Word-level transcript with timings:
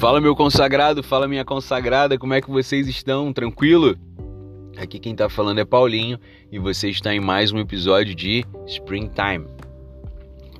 Fala 0.00 0.18
meu 0.18 0.34
consagrado, 0.34 1.02
fala 1.02 1.28
minha 1.28 1.44
consagrada, 1.44 2.16
como 2.16 2.32
é 2.32 2.40
que 2.40 2.50
vocês 2.50 2.88
estão? 2.88 3.34
Tranquilo? 3.34 3.98
Aqui 4.78 4.98
quem 4.98 5.14
tá 5.14 5.28
falando 5.28 5.58
é 5.58 5.64
Paulinho 5.66 6.18
e 6.50 6.58
você 6.58 6.88
está 6.88 7.14
em 7.14 7.20
mais 7.20 7.52
um 7.52 7.58
episódio 7.58 8.14
de 8.14 8.42
Springtime. 8.66 9.44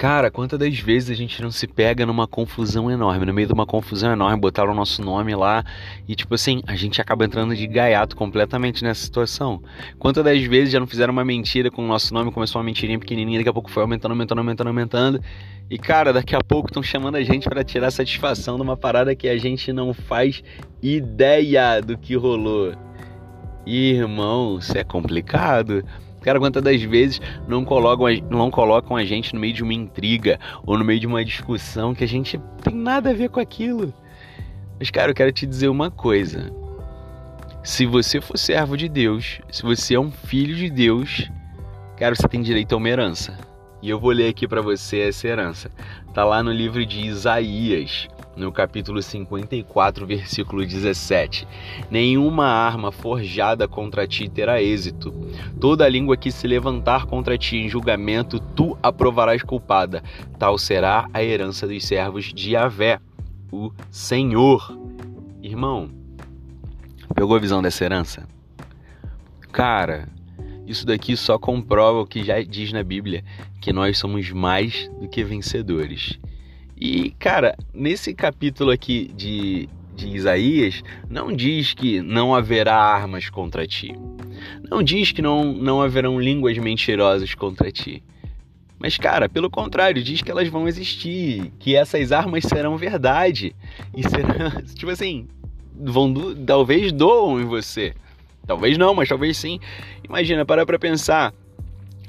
Cara, 0.01 0.31
quantas 0.31 0.59
das 0.59 0.79
vezes 0.79 1.11
a 1.11 1.15
gente 1.15 1.43
não 1.43 1.51
se 1.51 1.67
pega 1.67 2.07
numa 2.07 2.27
confusão 2.27 2.91
enorme, 2.91 3.27
no 3.27 3.35
meio 3.35 3.47
de 3.47 3.53
uma 3.53 3.67
confusão 3.67 4.11
enorme, 4.11 4.41
botaram 4.41 4.73
o 4.73 4.75
nosso 4.75 5.03
nome 5.03 5.35
lá 5.35 5.63
e, 6.09 6.17
tipo 6.17 6.35
assim, 6.35 6.63
a 6.67 6.75
gente 6.75 7.03
acaba 7.03 7.27
entrando 7.27 7.55
de 7.55 7.67
gaiato 7.67 8.17
completamente 8.17 8.83
nessa 8.83 9.05
situação. 9.05 9.63
Quantas 9.99 10.25
das 10.25 10.43
vezes 10.45 10.73
já 10.73 10.81
não 10.81 10.87
fizeram 10.87 11.13
uma 11.13 11.23
mentira 11.23 11.71
com 11.71 11.85
o 11.85 11.87
nosso 11.87 12.15
nome, 12.15 12.33
começou 12.33 12.59
uma 12.59 12.65
mentirinha 12.65 12.99
pequenininha, 12.99 13.41
daqui 13.41 13.51
a 13.51 13.53
pouco 13.53 13.71
foi 13.71 13.83
aumentando, 13.83 14.13
aumentando, 14.13 14.39
aumentando, 14.39 14.69
aumentando. 14.69 15.21
E, 15.69 15.77
cara, 15.77 16.15
daqui 16.15 16.35
a 16.35 16.41
pouco 16.41 16.71
estão 16.71 16.83
chamando 16.83 17.17
a 17.17 17.23
gente 17.23 17.47
para 17.47 17.63
tirar 17.63 17.91
satisfação 17.91 18.57
de 18.57 18.63
uma 18.63 18.79
parada 18.79 19.15
que 19.15 19.29
a 19.29 19.37
gente 19.37 19.71
não 19.71 19.93
faz 19.93 20.43
ideia 20.83 21.83
do 21.83 21.99
que 21.99 22.17
rolou. 22.17 22.73
Irmão, 23.67 24.57
isso 24.61 24.79
é 24.79 24.83
complicado. 24.83 25.85
Cara, 26.21 26.39
quantas 26.39 26.63
das 26.63 26.83
vezes 26.83 27.21
não 27.49 27.65
colocam, 27.65 28.07
a, 28.07 28.11
não 28.31 28.51
colocam 28.51 28.97
a 28.97 29.05
gente 29.05 29.35
no 29.35 29.41
meio 29.41 29.55
de 29.55 29.63
uma 29.63 29.73
intriga 29.73 30.39
ou 30.67 30.77
no 30.77 30.85
meio 30.85 31.01
de 31.01 31.07
uma 31.07 31.25
discussão 31.25 31.95
que 31.95 32.05
a 32.05 32.09
gente 32.09 32.39
tem 32.63 32.75
nada 32.75 33.11
a 33.11 33.15
ver 33.15 33.31
com 33.31 33.41
aquilo. 33.41 33.93
Mas, 34.79 34.91
cara, 34.91 35.11
eu 35.11 35.15
quero 35.15 35.33
te 35.33 35.47
dizer 35.47 35.69
uma 35.69 35.91
coisa. 35.91 36.51
Se 37.63 37.85
você 37.85 38.21
for 38.21 38.39
servo 38.39 38.77
de 38.77 38.89
Deus, 38.89 39.41
se 39.51 39.63
você 39.63 39.95
é 39.95 40.01
um 40.01 40.11
filho 40.11 40.55
de 40.55 40.71
Deus, 40.71 41.31
cara, 41.97 42.15
você 42.15 42.27
tem 42.29 42.41
direito 42.41 42.75
a 42.75 42.79
uma 42.79 42.89
herança. 42.89 43.37
E 43.83 43.89
eu 43.89 43.99
vou 43.99 44.11
ler 44.11 44.29
aqui 44.29 44.47
para 44.47 44.61
você 44.61 45.01
essa 45.01 45.27
herança. 45.27 45.71
Tá 46.13 46.25
lá 46.25 46.43
no 46.43 46.53
livro 46.53 46.85
de 46.85 47.01
Isaías, 47.01 48.09
no 48.41 48.51
capítulo 48.51 49.03
54, 49.03 50.07
versículo 50.07 50.65
17. 50.65 51.47
Nenhuma 51.91 52.47
arma 52.47 52.91
forjada 52.91 53.69
contra 53.69 54.07
ti 54.07 54.29
terá 54.29 54.61
êxito. 54.63 55.13
Toda 55.61 55.89
língua 55.89 56.17
que 56.17 56.33
se 56.33 56.49
levantar 56.49 57.05
contra 57.05 57.37
ti 57.37 57.59
em 57.59 57.69
julgamento, 57.69 58.41
tu 58.41 58.77
aprovarás 58.83 59.43
culpada. 59.43 60.03
Tal 60.39 60.57
será 60.57 61.09
a 61.13 61.23
herança 61.23 61.69
dos 61.69 61.85
servos 61.85 62.33
de 62.33 62.53
Yahvé, 62.53 62.99
o 63.53 63.71
Senhor. 63.91 64.77
Irmão, 65.43 65.91
pegou 67.15 67.37
a 67.37 67.41
visão 67.41 67.61
dessa 67.61 67.85
herança? 67.85 68.27
Cara, 69.53 70.09
isso 70.67 70.87
daqui 70.87 71.17
só 71.17 71.39
comprova 71.39 72.01
o 72.01 72.07
que 72.07 72.25
já 72.25 72.43
diz 72.43 72.73
na 72.73 72.83
Bíblia, 72.83 73.23
que 73.61 73.73
nós 73.73 73.99
somos 73.99 74.31
mais 74.31 74.89
do 75.01 75.09
que 75.09 75.23
vencedores. 75.23 76.19
E, 76.81 77.11
cara, 77.19 77.55
nesse 77.75 78.15
capítulo 78.15 78.71
aqui 78.71 79.11
de, 79.15 79.69
de 79.95 80.09
Isaías, 80.09 80.83
não 81.11 81.31
diz 81.31 81.75
que 81.75 82.01
não 82.01 82.35
haverá 82.35 82.75
armas 82.75 83.29
contra 83.29 83.67
ti. 83.67 83.95
Não 84.71 84.83
diz 84.83 85.13
que 85.13 85.21
não, 85.21 85.53
não 85.53 85.83
haverão 85.83 86.19
línguas 86.19 86.57
mentirosas 86.57 87.35
contra 87.35 87.71
ti. 87.71 88.03
Mas, 88.79 88.97
cara, 88.97 89.29
pelo 89.29 89.51
contrário, 89.51 90.03
diz 90.03 90.23
que 90.23 90.31
elas 90.31 90.49
vão 90.49 90.67
existir, 90.67 91.53
que 91.59 91.77
essas 91.77 92.13
armas 92.13 92.45
serão 92.45 92.79
verdade. 92.79 93.55
E 93.95 94.03
serão, 94.03 94.51
tipo 94.75 94.91
assim, 94.91 95.29
vão 95.79 96.11
do, 96.11 96.35
talvez 96.35 96.91
doam 96.91 97.39
em 97.39 97.45
você. 97.45 97.95
Talvez 98.47 98.79
não, 98.79 98.95
mas 98.95 99.07
talvez 99.07 99.37
sim. 99.37 99.61
Imagina, 100.03 100.47
para 100.47 100.65
pra 100.65 100.79
pensar. 100.79 101.35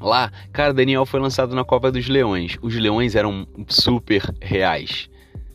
Lá, 0.02 0.32
cara, 0.52 0.74
Daniel 0.74 1.06
foi 1.06 1.20
lançado 1.20 1.56
na 1.56 1.64
Copa 1.64 1.92
dos 1.92 2.08
Leões. 2.08 2.58
Os 2.60 2.76
leões 2.76 3.16
eram 3.16 3.48
super 3.68 4.24
reais, 4.42 5.08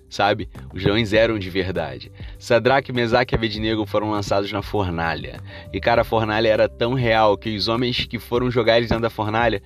sabe? 0.09 0.49
Os 0.73 0.85
leões 0.85 1.13
eram 1.13 1.37
de 1.37 1.51
verdade. 1.51 2.13
Sadraque, 2.39 2.93
Mesaque 2.93 3.35
e 3.35 3.37
Abednego 3.37 3.85
foram 3.85 4.13
lançados 4.13 4.53
na 4.53 4.63
fornalha. 4.63 5.41
E, 5.73 5.81
cara, 5.81 6.03
a 6.03 6.05
fornalha 6.05 6.49
era 6.49 6.69
tão 6.69 6.95
real 6.95 7.37
que 7.37 7.57
os 7.57 7.67
homens 7.67 8.05
que 8.05 8.21
foram 8.21 8.49
jogar 8.49 8.77
eles 8.77 8.89
dentro 8.89 9.03
da 9.03 9.11
fornalha, 9.11 9.61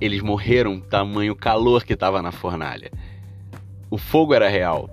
eles 0.00 0.22
morreram 0.22 0.80
tamanho 0.80 1.36
calor 1.36 1.84
que 1.84 1.92
estava 1.92 2.22
na 2.22 2.32
fornalha. 2.32 2.90
O 3.90 3.98
fogo 3.98 4.32
era 4.32 4.48
real. 4.48 4.88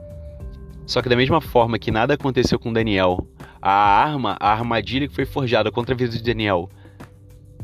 Só 0.86 1.02
que 1.02 1.08
da 1.08 1.16
mesma 1.16 1.40
forma 1.40 1.80
que 1.80 1.90
nada 1.90 2.16
aconteceu 2.16 2.60
com 2.60 2.74
Daniel, 2.74 3.26
a 3.62 3.72
arma, 3.72 4.36
a 4.42 4.52
armadilha 4.52 5.08
que 5.08 5.16
foi 5.16 5.26
forjada 5.26 5.72
contra 5.72 5.96
a 5.96 5.98
vida 5.98 6.12
de 6.12 6.22
Daniel 6.22 6.70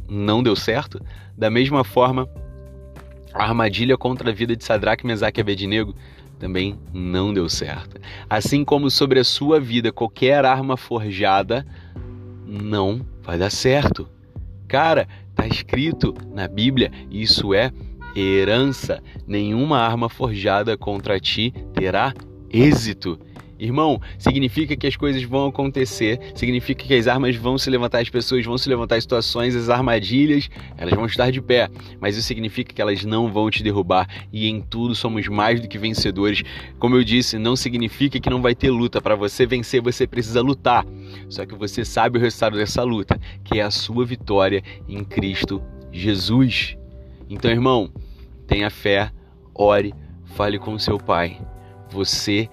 não 0.09 0.41
deu 0.41 0.55
certo, 0.55 1.01
da 1.37 1.49
mesma 1.49 1.83
forma, 1.83 2.27
a 3.33 3.43
armadilha 3.43 3.97
contra 3.97 4.29
a 4.29 4.33
vida 4.33 4.55
de 4.55 4.63
Sadraque, 4.63 5.05
Mesaque 5.05 5.39
e 5.39 5.41
Abednego 5.41 5.95
também 6.39 6.77
não 6.93 7.33
deu 7.33 7.49
certo. 7.49 7.99
Assim 8.29 8.63
como 8.63 8.89
sobre 8.89 9.19
a 9.19 9.23
sua 9.23 9.59
vida 9.59 9.91
qualquer 9.91 10.45
arma 10.45 10.77
forjada 10.77 11.65
não 12.45 13.01
vai 13.23 13.37
dar 13.37 13.49
certo. 13.49 14.07
Cara, 14.67 15.07
tá 15.35 15.47
escrito 15.47 16.13
na 16.33 16.47
Bíblia, 16.47 16.91
isso 17.09 17.53
é 17.53 17.71
herança. 18.15 19.01
Nenhuma 19.25 19.79
arma 19.79 20.09
forjada 20.09 20.77
contra 20.77 21.19
ti 21.19 21.53
terá 21.73 22.13
êxito. 22.49 23.19
Irmão, 23.59 23.99
significa 24.19 24.75
que 24.75 24.85
as 24.85 24.95
coisas 24.95 25.23
vão 25.23 25.47
acontecer, 25.47 26.19
significa 26.35 26.85
que 26.85 26.93
as 26.93 27.07
armas 27.07 27.35
vão 27.35 27.57
se 27.57 27.69
levantar, 27.69 27.99
as 27.99 28.09
pessoas 28.09 28.45
vão 28.45 28.57
se 28.57 28.69
levantar, 28.69 28.95
as 28.95 29.03
situações, 29.03 29.55
as 29.55 29.69
armadilhas, 29.69 30.49
elas 30.77 30.93
vão 30.93 31.05
estar 31.05 31.31
de 31.31 31.41
pé, 31.41 31.67
mas 31.99 32.15
isso 32.15 32.27
significa 32.27 32.73
que 32.73 32.81
elas 32.81 33.03
não 33.03 33.31
vão 33.31 33.49
te 33.49 33.63
derrubar 33.63 34.07
e 34.31 34.47
em 34.47 34.61
tudo 34.61 34.93
somos 34.93 35.27
mais 35.27 35.59
do 35.59 35.67
que 35.67 35.77
vencedores. 35.77 36.43
Como 36.77 36.95
eu 36.95 37.03
disse, 37.03 37.39
não 37.39 37.55
significa 37.55 38.19
que 38.19 38.29
não 38.29 38.41
vai 38.41 38.53
ter 38.53 38.69
luta. 38.69 39.01
Para 39.01 39.15
você 39.15 39.45
vencer, 39.45 39.81
você 39.81 40.05
precisa 40.05 40.41
lutar. 40.41 40.85
Só 41.29 41.45
que 41.45 41.55
você 41.55 41.83
sabe 41.83 42.17
o 42.17 42.21
resultado 42.21 42.57
dessa 42.57 42.83
luta, 42.83 43.19
que 43.43 43.59
é 43.59 43.63
a 43.63 43.71
sua 43.71 44.05
vitória 44.05 44.61
em 44.87 45.03
Cristo 45.03 45.61
Jesus. 45.91 46.77
Então, 47.29 47.49
irmão, 47.49 47.89
tenha 48.45 48.69
fé, 48.69 49.11
ore, 49.53 49.93
fale 50.25 50.59
com 50.59 50.77
seu 50.77 50.97
pai. 50.97 51.41
Você 51.89 52.49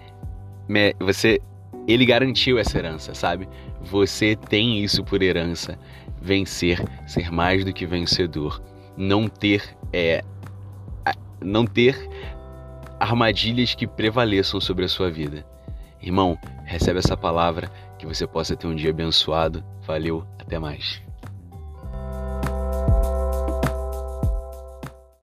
você 1.01 1.41
ele 1.87 2.07
garantiu 2.07 2.59
essa 2.59 2.79
herança, 2.79 3.15
sabe? 3.15 3.49
Você 3.83 4.35
tem 4.37 4.83
isso 4.83 5.05
por 5.05 5.23
herança, 5.23 5.79
vencer, 6.21 6.83
ser 7.07 7.31
mais 7.31 7.65
do 7.65 7.73
que 7.73 7.85
vencedor, 7.85 8.63
não 8.97 9.29
ter 9.29 9.63
é 9.93 10.23
não 11.43 11.67
ter 11.67 12.09
armadilhas 12.99 13.75
que 13.75 13.87
prevaleçam 13.87 14.61
sobre 14.61 14.87
a 14.87 14.89
sua 14.89 15.11
vida. 15.11 15.45
Irmão, 16.01 16.39
recebe 16.65 16.99
essa 16.99 17.17
palavra 17.17 17.71
que 17.99 18.07
você 18.07 18.27
possa 18.27 18.57
ter 18.57 18.67
um 18.67 18.75
dia 18.75 18.91
abençoado. 18.91 19.63
Valeu, 19.87 20.27
até 20.39 20.59
mais. 20.59 21.03